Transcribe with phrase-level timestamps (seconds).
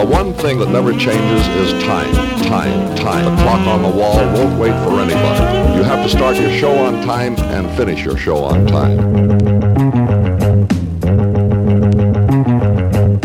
[0.00, 2.10] The one thing that never changes is time,
[2.44, 3.22] time, time.
[3.22, 5.76] The clock on the wall won't wait for anybody.
[5.76, 8.96] You have to start your show on time and finish your show on time.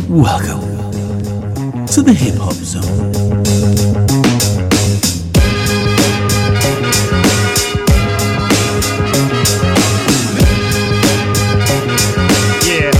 [0.09, 0.59] Welcome
[1.87, 2.83] to the Hip Hop Zone.
[12.67, 12.91] Yeah.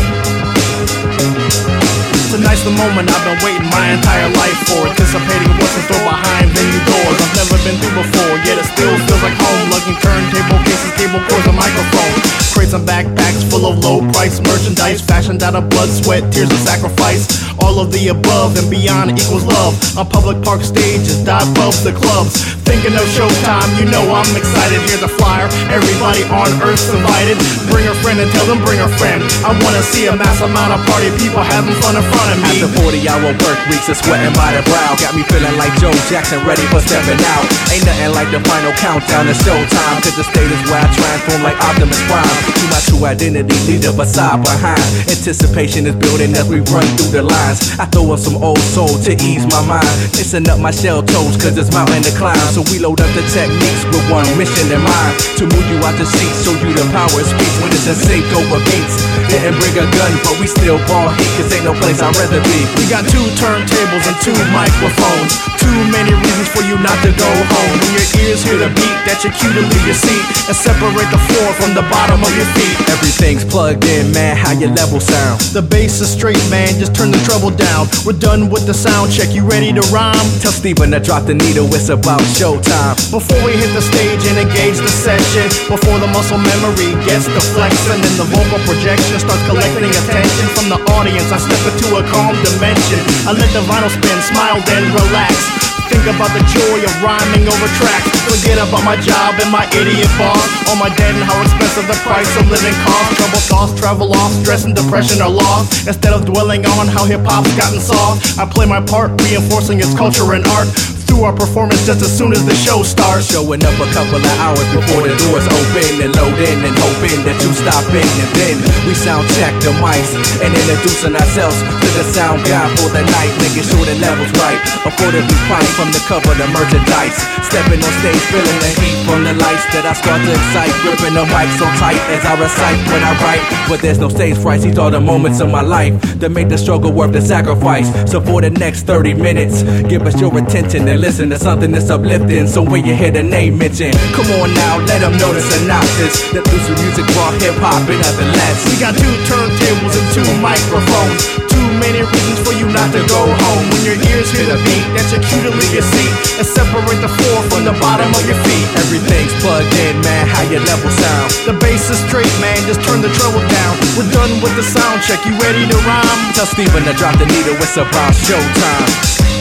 [2.31, 3.54] Tonight's the moment I've been waiting
[3.85, 4.87] my entire life for.
[4.87, 7.17] Anticipating what's in store behind venue doors.
[7.19, 9.63] I've never been through before, yet it still feels like home.
[9.71, 12.13] Lugging turntable cases, cable cords, a microphone.
[12.55, 15.01] Crates and backpacks full of low price merchandise.
[15.01, 17.27] Fashioned out of blood, sweat, tears, and sacrifice.
[17.59, 19.75] All of the above and beyond equals love.
[19.97, 22.55] On public park stages, dive pubs, the clubs.
[22.67, 24.81] Thinking of showtime, you know I'm excited.
[24.89, 27.37] Here's a flyer, everybody on earth's invited.
[27.69, 29.21] Bring a friend and tell them bring a friend.
[29.45, 32.59] I wanna see a mass amount of party people having fun in front of me.
[32.59, 36.77] After 40 hour work weeks of sweating Got me feeling like Joe Jackson ready for
[36.77, 37.45] stepping out.
[37.73, 41.41] Ain't nothing like the final countdown to showtime Cause the state is where I transform
[41.41, 42.29] like Optimus Prime.
[42.53, 44.85] To my true identity, leave the facade behind.
[45.09, 47.73] Anticipation is building as we run through the lines.
[47.81, 49.89] I throw up some old soul to ease my mind.
[50.13, 52.37] Listen up my shell toes cause it's mountain to climb.
[52.53, 55.97] So we load up the techniques with one mission in mind To move you out
[55.97, 59.01] the seat, show you the power of speech When it's a sync over beats.
[59.33, 62.39] Didn't bring a gun but we still ball heat Cause ain't no place I'd rather
[62.45, 62.59] be.
[62.77, 65.39] We got two turntables and two microphones.
[65.55, 67.75] Too many reasons for you not to go home.
[67.79, 71.09] When your ears hear the beat, that you're cue to leave your seat and separate
[71.13, 72.75] the floor from the bottom of your feet.
[72.91, 77.11] Everything's plugged in, man, how your level sound The bass is straight, man, just turn
[77.11, 77.87] the treble down.
[78.03, 80.27] We're done with the sound check, you ready to rhyme?
[80.41, 84.37] Tell Steven to drop the needle, it's about showtime Before we hit the stage and
[84.41, 89.43] engage the session, before the muscle memory gets the flexing and the vocal projection starts
[89.47, 92.99] collecting attention from the audience, I step into a calm dimension.
[93.29, 95.84] I let the vinyl spin, smile, then relax.
[96.05, 98.05] Think about the joy of rhyming over tracks.
[98.29, 100.45] Forget about my job and my idiot boss.
[100.69, 103.17] On my dead and how expensive the price of living costs.
[103.17, 105.87] Trouble thoughts travel off, stress and depression are lost.
[105.89, 109.97] Instead of dwelling on how hip hop's gotten soft, I play my part, reinforcing its
[109.97, 110.69] culture and art.
[111.09, 113.25] Through our performance just as soon as the show starts.
[113.33, 117.37] Showing up a couple of hours before the doors open and loading and hoping that
[117.41, 118.55] you stop in and then
[118.85, 123.33] we sound check the mics and introducing ourselves to the sound guy for the night,
[123.41, 124.59] making sure the levels right.
[124.85, 127.15] Affordably priced from the cover the merchandise.
[127.47, 130.73] Stepping on stage, feeling the heat from the lights that I start to excite.
[130.81, 133.43] Gripping the mic so tight as I recite when I write.
[133.69, 136.57] But there's no stage fright, these are the moments of my life that make the
[136.57, 137.87] struggle worth the sacrifice.
[138.09, 141.89] So for the next 30 minutes, give us your attention and listen to something that's
[141.89, 142.47] uplifting.
[142.47, 146.25] So when you hear the name mentioned, come on now, let them know the synopsis.
[146.33, 148.57] That this music brought hip hop and nothing less.
[148.65, 151.45] We got two turntables and two microphones.
[151.53, 153.63] Too many reasons for you not to go home.
[153.69, 156.11] When your ears hear the beat, that's your cue to leave your seat
[156.41, 158.65] and separate the floor from the bottom of your feet.
[158.95, 161.29] Everything's plugged in, man, how your level sound.
[161.43, 163.75] The bass is straight, man, just turn the treble down.
[163.99, 166.31] We're done with the sound check, you ready to rhyme?
[166.31, 169.34] Tell Steven to drop the needle, it's about showtime.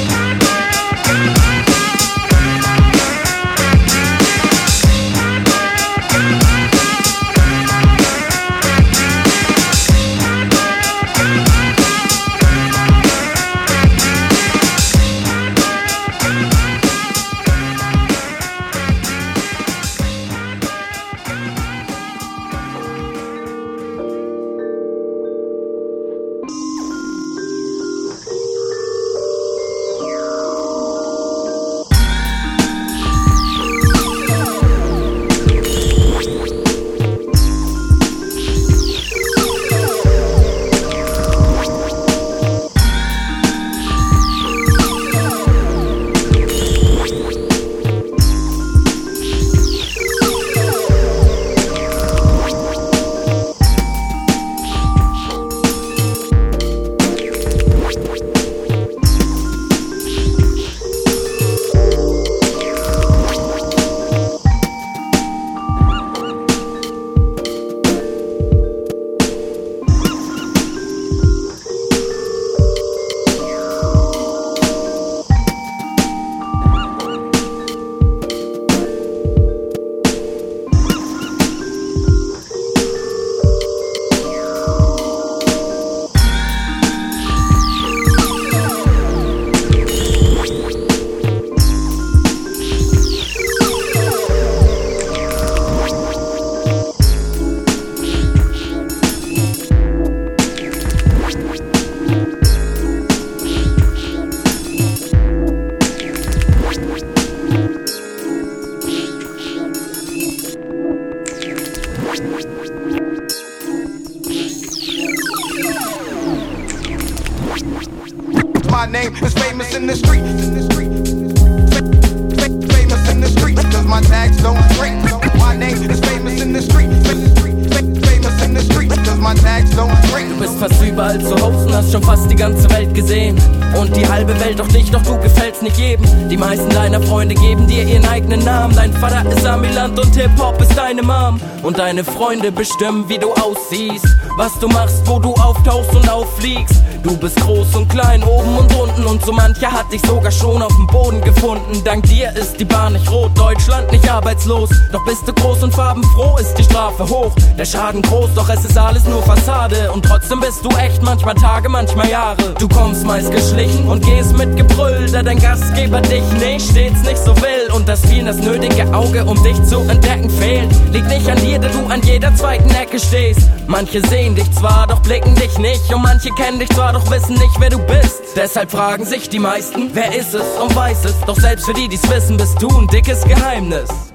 [141.65, 144.07] Und deine Freunde bestimmen, wie du aussiehst.
[144.37, 146.83] Was du machst, wo du auftauchst und auffliegst.
[147.05, 149.05] Du bist groß und klein, oben und unten.
[149.05, 151.85] Und so mancher hat dich sogar schon auf dem Boden gefunden.
[151.85, 154.71] Dank dir ist die Bahn nicht rot, Deutschland nicht arbeitslos.
[154.91, 157.33] Doch bist du groß und farbenfroh, ist die Strafe hoch.
[157.59, 159.93] Der Schaden groß, doch es ist alles nur Fassade.
[159.93, 162.55] Und trotzdem bist du echt manchmal Tage, manchmal Jahre.
[162.59, 167.19] Du kommst meist geschlichen und gehst mit Gebrüll, da dein Gastgeber dich nicht stets nicht
[167.19, 167.71] so will.
[167.75, 170.71] Und das vielen das nötige Auge, um dich zu entdecken, fehlt.
[170.95, 173.43] Liegt nicht an dir, da du an jeder zweiten Ecke stehst.
[173.67, 175.93] Manche sehen dich zwar, doch blicken dich nicht.
[175.93, 178.23] Und manche kennen dich zwar, doch wissen nicht, wer du bist.
[178.37, 181.21] Deshalb fragen sich die meisten, wer ist es und weiß es.
[181.27, 184.14] Doch selbst für die, die's wissen, bist du ein dickes Geheimnis.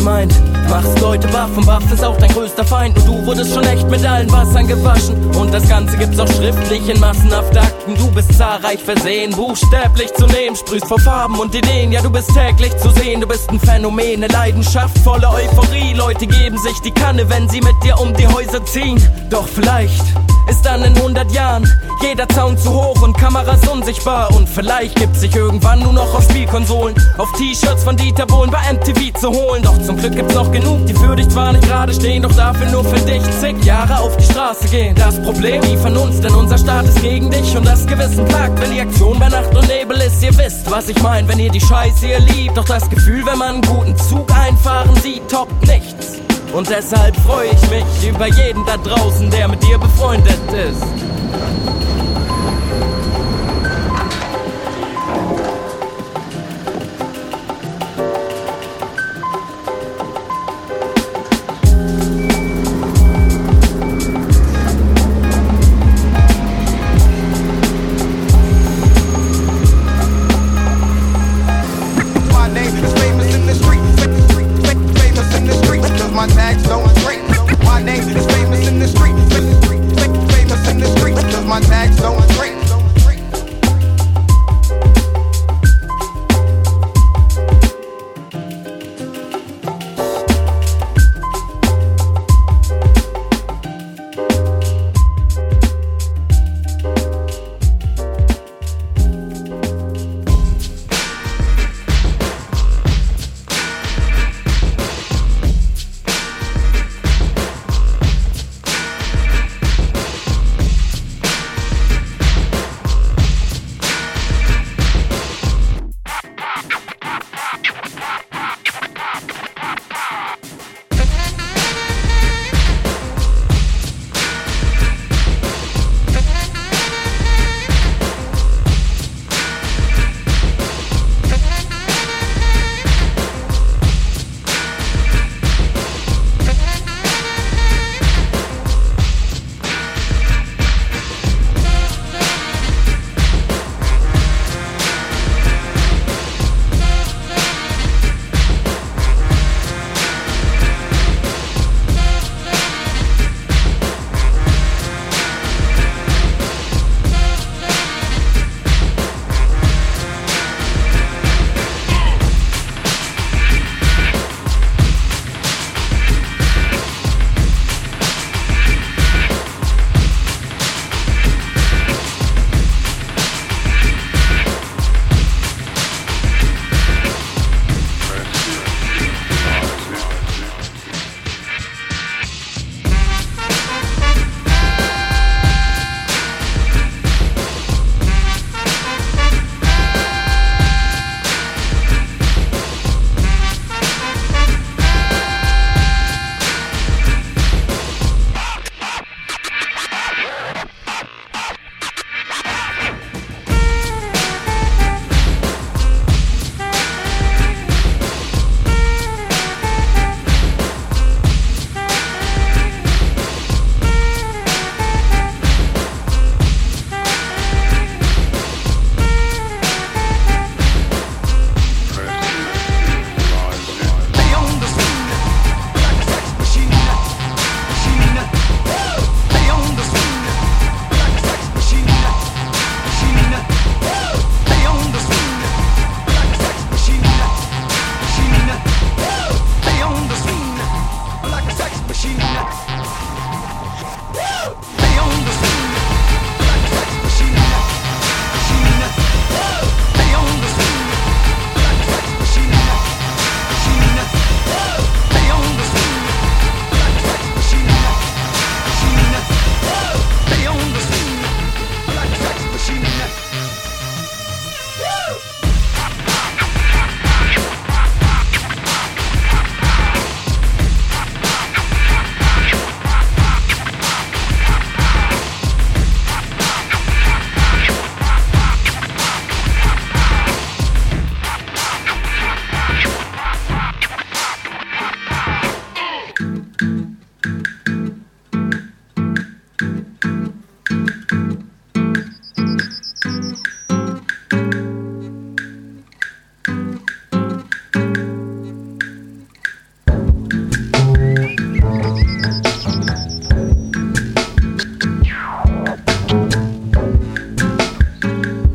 [0.00, 0.34] Gemeint.
[0.68, 2.96] Machst Leute Waffen, Waffen ist auch dein größter Feind.
[2.98, 5.16] Und du wurdest schon echt mit allen Wassern gewaschen.
[5.36, 7.94] Und das Ganze gibt's auch schriftlich in massenhaft Akten.
[7.96, 10.56] Du bist zahlreich versehen, buchstäblich zu nehmen.
[10.56, 13.20] Sprühst vor Farben und Ideen, ja du bist täglich zu sehen.
[13.20, 15.94] Du bist ein Phänomen, eine Leidenschaft, volle Euphorie.
[15.94, 19.00] Leute geben sich die Kanne, wenn sie mit dir um die Häuser ziehen.
[19.30, 20.04] Doch vielleicht
[20.50, 21.64] ist dann in 100 Jahren
[22.02, 24.34] jeder Zaun zu hoch und Kameras unsichtbar.
[24.34, 28.58] Und vielleicht gibt sich irgendwann nur noch auf Spielkonsolen, auf T-Shirts von Dieter Bohlen bei
[28.72, 29.62] MTV zu holen.
[29.62, 32.66] Doch zum Glück gibt's noch genug, die für dich zwar nicht gerade stehen, doch dafür
[32.70, 34.94] nur für dich zig Jahre auf die Straße gehen.
[34.96, 38.60] Das Problem, die von uns, denn unser Staat ist gegen dich und das Gewissen plagt,
[38.60, 40.22] wenn die Aktion bei Nacht und Nebel ist.
[40.22, 42.56] Ihr wisst, was ich mein, wenn ihr die Scheiße ihr liebt.
[42.56, 46.29] Doch das Gefühl, wenn man einen guten Zug einfahren sieht, toppt nichts.
[46.52, 50.82] Und deshalb freue ich mich über jeden da draußen, der mit dir befreundet ist.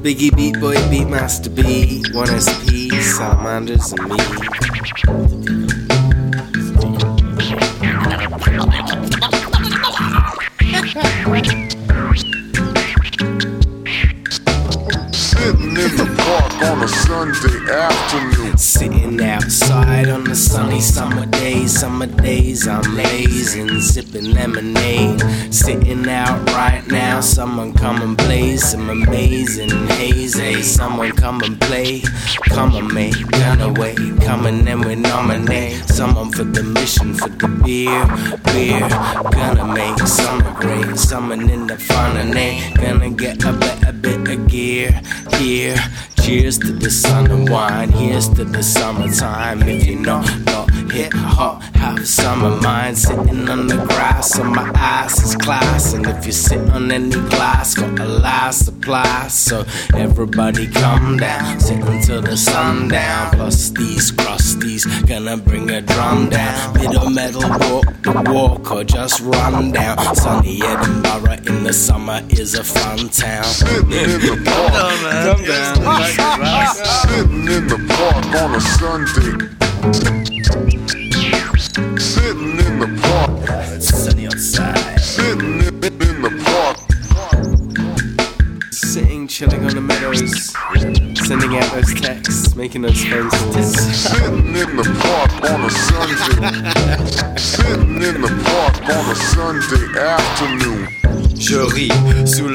[0.06, 5.85] Biggie Beat Boy Beat Master B, One SP, Salamanders and me.
[23.66, 25.22] Lazing, sipping lemonade.
[25.54, 30.62] Sitting out right now, someone come and play some amazing hazy.
[30.62, 32.02] Someone come and play,
[32.50, 37.30] come and make gun away, come and then we nominate someone for the mission, for
[37.30, 38.06] the beer,
[38.54, 38.88] beer.
[39.32, 44.48] Gonna make summer great, someone in the and they gonna get a better bit of
[44.48, 44.92] gear
[45.38, 45.78] here.
[46.26, 47.92] Cheers to the sun and wine.
[47.92, 49.62] Here's to the summertime.
[49.62, 52.98] If you know, not hit hot, have a summer mind.
[52.98, 55.94] Sitting on the grass, on my ass is class.
[55.94, 59.28] And if you sit on any glass, got a last supply.
[59.28, 63.36] So everybody come down, sit until the sun down.
[63.36, 66.74] Plus these crusties, gonna bring a drum down.
[66.74, 69.98] Bit of metal walk the walk or just run down.
[70.16, 73.44] Sunny Edinburgh in the summer is a fun town.
[73.44, 74.36] Sitting in the.
[74.46, 76.15] Come down.
[76.16, 80.35] Sitting in the park on a Sunday.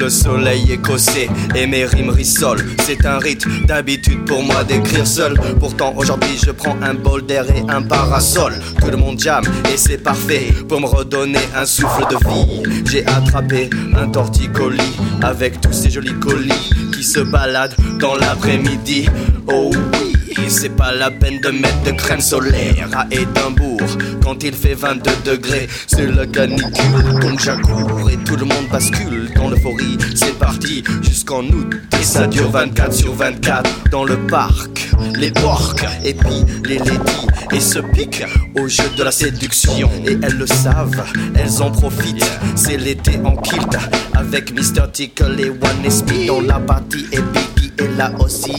[0.01, 2.63] Le soleil écossais et mes rimes rissolent.
[2.83, 5.39] C'est un rite d'habitude pour moi d'écrire seul.
[5.59, 8.53] Pourtant aujourd'hui je prends un bol d'air et un parasol.
[8.79, 12.83] Tout le monde jam et c'est parfait pour me redonner un souffle de vie.
[12.89, 19.07] J'ai attrapé un torticolis avec tous ces jolis colis qui se baladent dans l'après-midi.
[19.47, 20.20] Oh oui.
[20.47, 23.81] C'est pas la peine de mettre de crème solaire à Édimbourg
[24.23, 25.67] quand il fait 22 degrés.
[25.87, 29.97] C'est la canicule, donc j'accours et tout le monde bascule dans l'euphorie.
[30.15, 34.89] C'est parti jusqu'en août et ça dure 24 sur 24 dans le parc.
[35.15, 39.89] Les porcs et puis les ladies et se piquent au jeu de la séduction.
[40.05, 41.03] Et elles le savent,
[41.35, 42.29] elles en profitent.
[42.55, 43.77] C'est l'été en kilt
[44.13, 44.91] avec Mr.
[44.91, 48.53] Tickle et One SP dans la partie et Biggie est là aussi.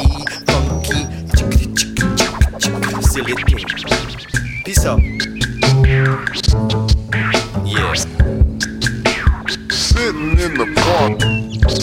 [0.49, 1.07] Funky,
[3.13, 5.03] Peace out.
[5.03, 6.25] Yeah.
[9.71, 11.21] Sitting in the park.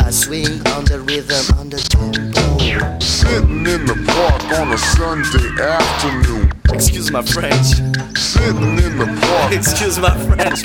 [0.02, 3.00] I swing on the rhythm, on the tempo.
[3.00, 6.52] Sitting in the park on a Sunday afternoon.
[6.74, 7.78] Excuse my French.
[8.18, 10.64] Sitting in the park Excuse my French.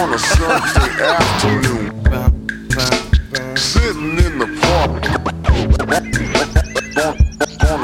[0.00, 1.92] on a Sunday afternoon.
[3.58, 5.04] Sitting in the park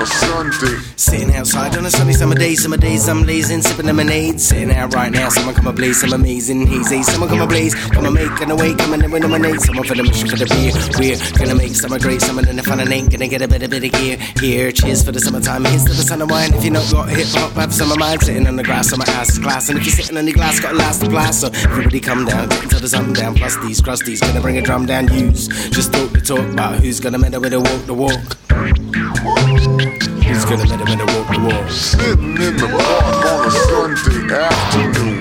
[0.00, 0.78] a Sunday.
[0.96, 4.40] Sitting outside on a sunny summer day, summer days I'm lazing, sipping lemonade.
[4.40, 7.02] Sitting out right now, someone come and blaze some amazing hazy.
[7.02, 9.60] Someone come and blaze, come and make an away, come and lemonade.
[9.60, 10.72] Someone for the mission for the beer.
[10.96, 13.68] We're gonna make summer great, someone in the fun and ain't gonna get a better
[13.68, 14.16] bit of gear.
[14.40, 16.54] Here, cheers for the summertime, here's to the sun and wine.
[16.54, 18.22] If you not got hip hop, have summer mind.
[18.22, 19.68] Sitting on the grass, on my ass is glass.
[19.68, 21.40] And if you're sitting on the glass, got a last glass.
[21.40, 23.34] So everybody come down, get until the sun down.
[23.34, 25.08] Plus these crusties, gonna bring a drum down.
[25.08, 29.49] Use just talk the talk about who's gonna meddle with the walk the walk.
[29.80, 31.70] Who's gonna meddle with the walk the walk?
[31.70, 35.20] Sitting in the park on a Sunday afternoon.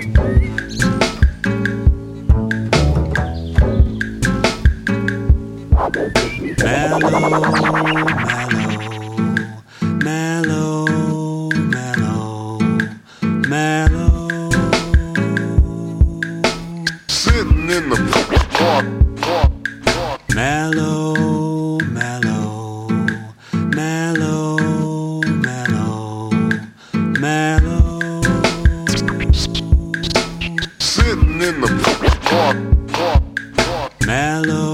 [6.61, 8.58] mellow,
[34.09, 34.68] Mellow,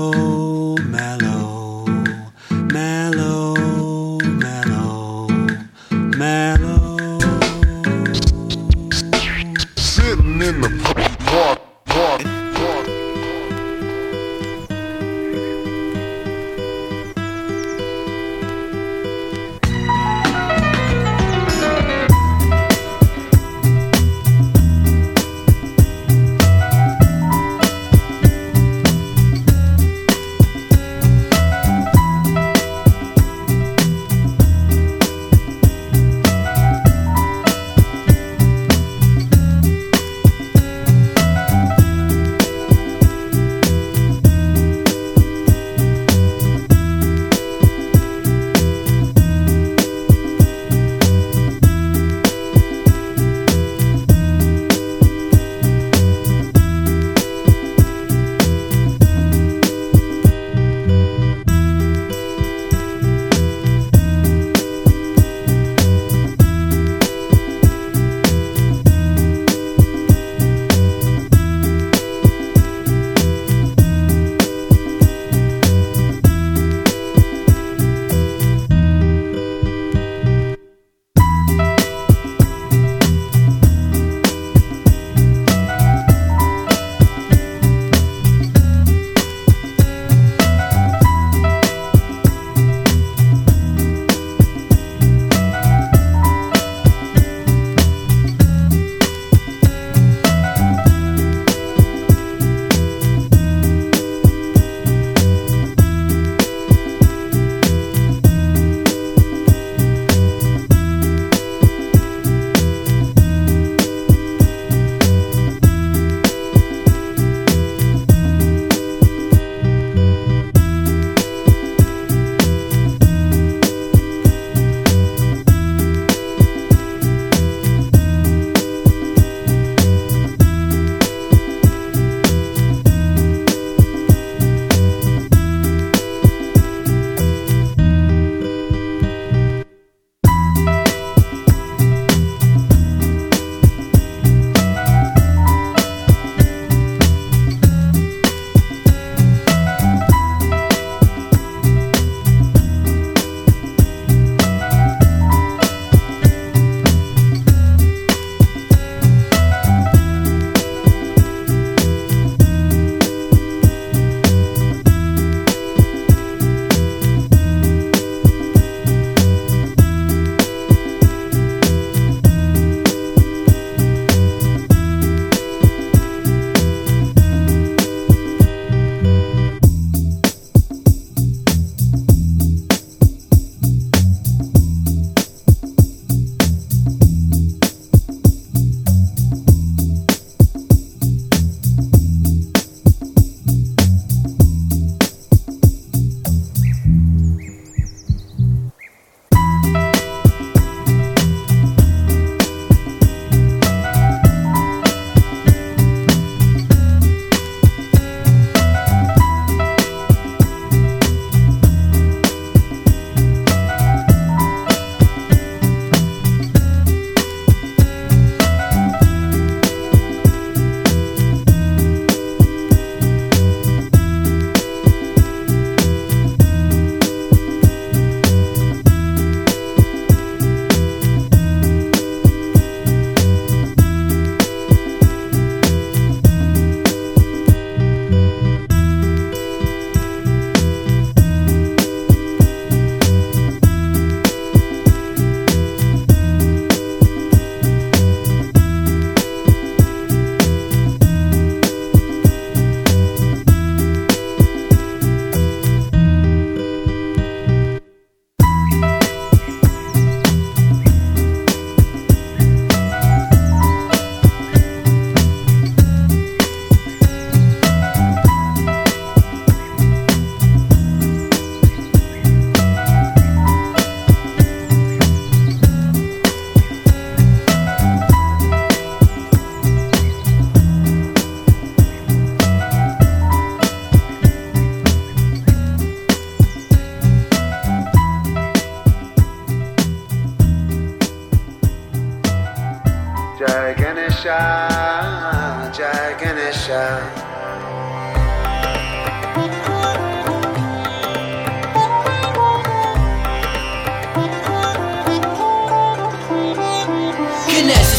[294.26, 297.12] Ganesha, Jai Ganesha.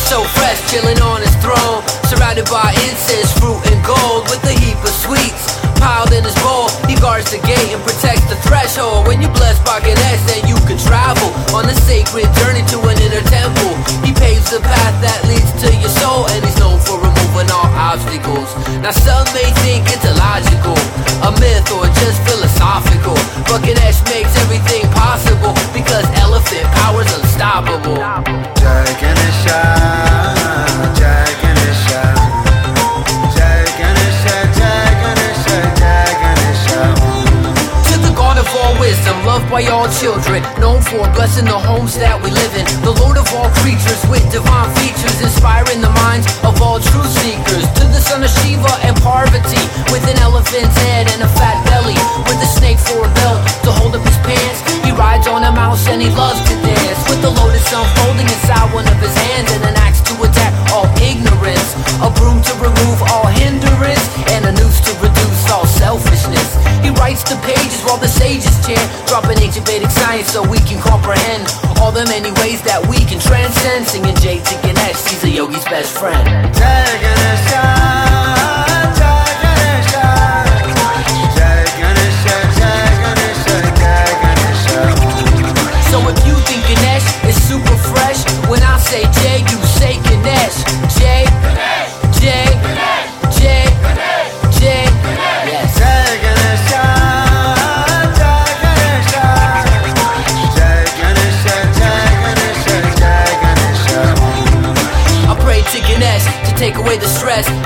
[0.06, 4.78] so fresh, chilling on his throne, surrounded by incense, fruit, and gold, with a heap
[4.78, 5.45] of sweets
[5.86, 6.66] piled in his bowl.
[6.90, 9.06] He guards the gate and protects the threshold.
[9.06, 13.22] When you're blessed by then you can travel on a sacred journey to an inner
[13.30, 13.70] temple.
[14.02, 17.70] He paves the path that leads to your soul, and he's known for removing all
[17.78, 18.50] obstacles.
[18.82, 20.74] Now, some may think it's illogical,
[21.22, 23.14] a myth, or just philosophical.
[23.46, 28.02] But Ganesh makes everything possible because elephant power's unstoppable.
[28.58, 29.95] Jai Ganesha,
[75.76, 76.26] best friend.
[85.90, 89.65] So if you think Ganesh is super fresh, when I say Jai, you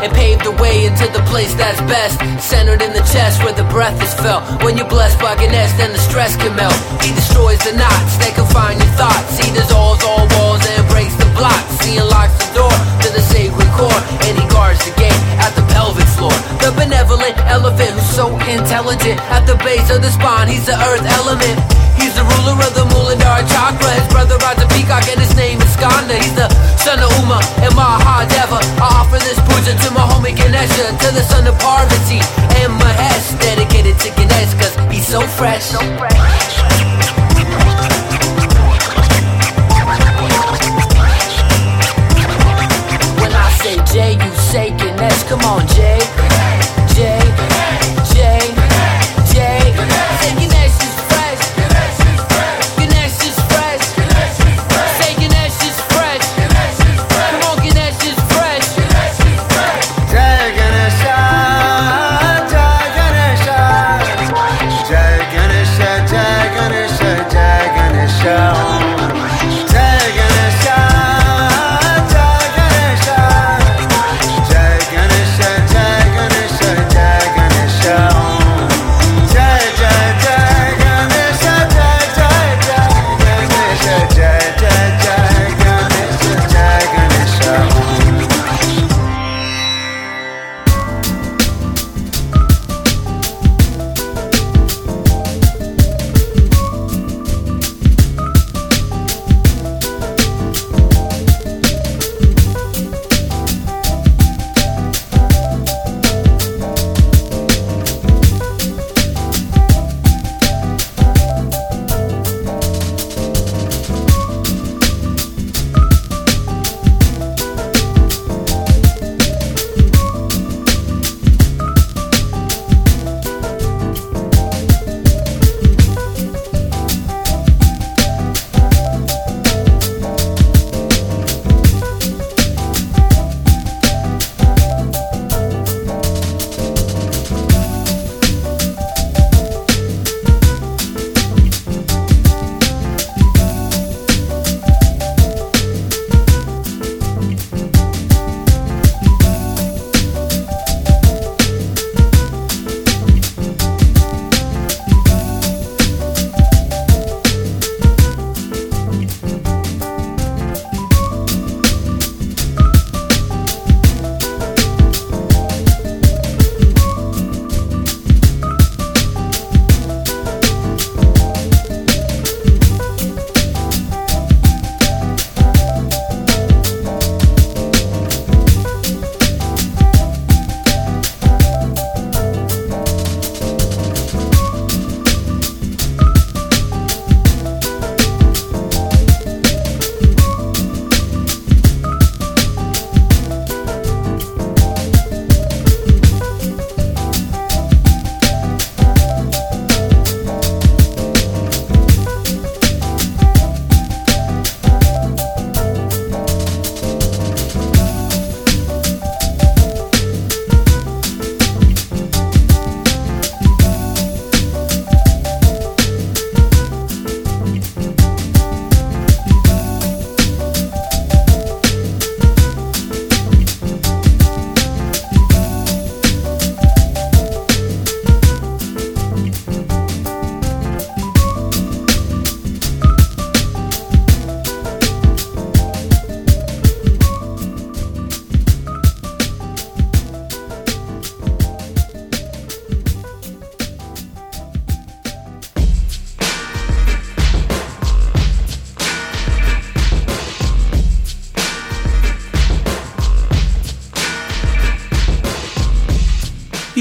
[0.02, 2.16] and pave the way into the place that's best.
[2.40, 4.42] Centered in the chest where the breath is felt.
[4.64, 6.76] When you're blessed by Ganesh, then the stress can melt.
[7.04, 9.36] He destroys the knots that confine your thoughts.
[9.36, 11.80] He dissolves all walls and breaks the blocks.
[11.84, 15.64] He unlocks the door to the sacred core and he guards the gate at the
[15.72, 16.34] pelvic floor.
[16.60, 20.48] The benevolent elephant who's so intelligent at the base of the spine.
[20.48, 21.56] He's the earth element.
[21.96, 23.92] He's the ruler of the Muladhara chakra.
[23.96, 26.16] His brother rides a peacock and his name is Skanda.
[26.16, 26.48] He's the
[26.80, 28.58] son of Uma and Mahadeva.
[28.80, 32.20] I offer this puja to my homie Ganesha, to the son of Parvati
[32.60, 33.38] and Mahesh.
[33.38, 35.64] Dedicated to Ganesh cause he's so fresh.
[35.64, 36.16] So fresh.
[43.20, 45.22] When I say Jai, you say Ganesh.
[45.24, 45.66] Come on.
[45.68, 46.29] Jai.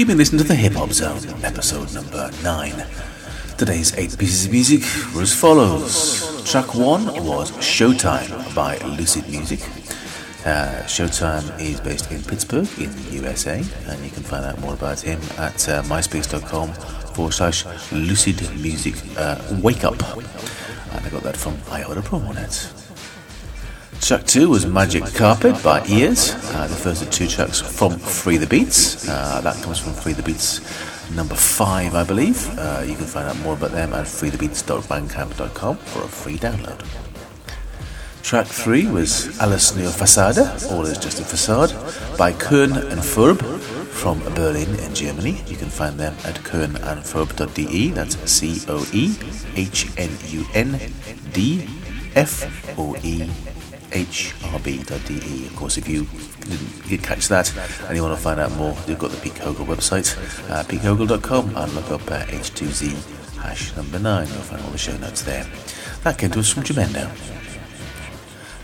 [0.00, 2.86] You've been listening to the Hip Hop Zone, episode number 9.
[3.58, 4.80] Today's 8 pieces of music
[5.14, 6.42] were as follows.
[6.50, 9.60] Track 1 was Showtime by Lucid Music.
[10.46, 14.72] Uh, Showtime is based in Pittsburgh in the USA, and you can find out more
[14.72, 16.72] about him at uh, myspace.com
[17.12, 20.00] forward slash lucid music uh, wake up.
[20.16, 22.79] And I got that from IODA Promonet.
[24.00, 28.38] Track 2 was Magic Carpet by Ears, uh, the first of two tracks from Free
[28.38, 29.08] the Beats.
[29.08, 30.60] Uh, that comes from Free the Beats
[31.14, 32.48] number 5, I believe.
[32.58, 36.84] Uh, you can find out more about them at freethebeats.bandcamp.com for a free download.
[38.22, 41.70] Track 3 was Alles nur Fassade, All is Just a Facade,
[42.16, 45.42] by Coehn and Foehrb from Berlin in Germany.
[45.46, 49.14] You can find them at coehnundfoehrb.de, that's C O E
[49.56, 50.80] H N U N
[51.32, 51.68] D
[52.16, 53.28] F O E
[53.90, 55.46] hrb.de.
[55.46, 56.06] Of course, if you
[56.88, 57.54] didn't catch that
[57.86, 60.16] and you want to find out more, you've got the Pete website,
[60.50, 60.64] uh,
[61.56, 64.26] and look up uh, H2Z hash number 9.
[64.26, 65.46] You'll find all the show notes there.
[66.04, 67.10] That came to us from Jamendo.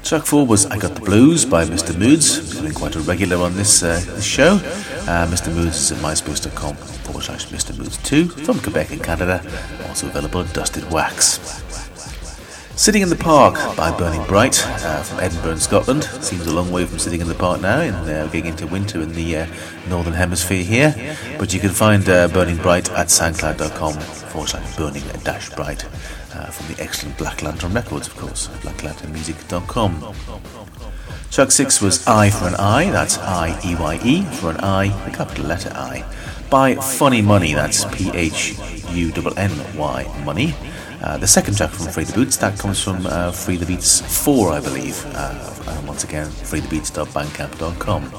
[0.07, 1.99] Track 4 was I Got the Blues by Mr.
[1.99, 2.37] Moods.
[2.37, 4.53] He's been quite a regular on this, uh, this show.
[4.53, 5.53] Uh, Mr.
[5.53, 7.77] Moods is at myspace.com forward slash Mr.
[7.77, 9.43] Moods 2 from Quebec in Canada.
[9.89, 11.86] Also available at Dusted Wax.
[12.77, 16.05] Sitting in the Park by Burning Bright uh, from Edinburgh Scotland.
[16.21, 19.01] Seems a long way from sitting in the park now, and uh, getting into winter
[19.01, 19.47] in the uh,
[19.89, 21.17] northern hemisphere here.
[21.39, 25.87] But you can find uh, Burning Bright at soundcloud.com forward slash burning dash bright
[26.35, 30.15] uh, from the excellent Black Lantern Records, of course, blacklanternmusic.com.
[31.31, 34.89] Track 6 was I for an I, that's I E Y E for an I,
[35.09, 36.05] the capital letter I,
[36.51, 38.55] by Phunny Money, that's P H
[38.91, 40.55] U N N Y Money.
[41.03, 44.01] Uh, the second track from Free the Beats, that comes from uh, Free the Beats
[44.25, 45.05] 4, I believe.
[45.15, 48.11] Uh, and once again, freethebeats.bandcamp.com.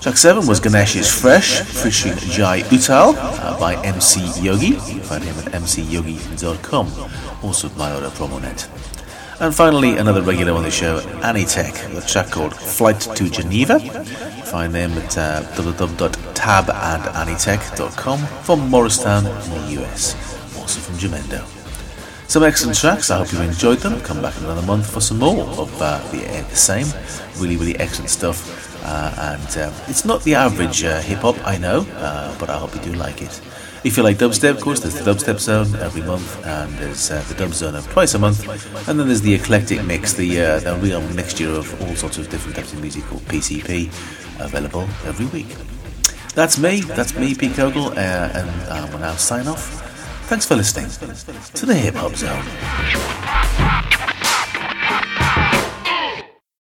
[0.00, 4.68] Track 7 was Ganesh's Fresh, featuring Jai Uttal uh, by MC Yogi.
[4.68, 6.86] You can find him at mcyogi.com,
[7.42, 8.66] also IODA Promonet.
[9.40, 13.78] And finally, another regular on the show, Anitek, with a track called Flight to Geneva.
[13.78, 20.29] Find them at uh, www.tabandanitek.com from Morristown in the US
[20.70, 21.42] also from Jamendo.
[22.28, 24.00] Some excellent tracks, I hope you enjoyed them.
[24.02, 26.86] Come back another month for some more of uh, the, uh, same.
[27.42, 28.38] Really, really excellent stuff.
[28.84, 32.56] Uh, and uh, it's not the average uh, hip hop, I know, uh, but I
[32.56, 33.40] hope you do like it.
[33.82, 37.34] If you like dubstep, of course, there's the dubstep zone every month, and there's the
[37.36, 38.46] dub zone of twice a month,
[38.88, 42.56] and then there's the eclectic mix, the the real mixture of all sorts of different
[42.56, 43.88] types of music called PCP,
[44.38, 45.48] available every week.
[46.34, 49.89] That's me, that's me, Pete Kogel, and um, we'll now sign off.
[50.30, 50.88] Thanks for listening
[51.54, 53.99] to the Hip Hop Zone.